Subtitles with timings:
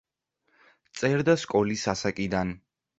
[1.03, 2.61] წერდა სკოლის ასაკიდან.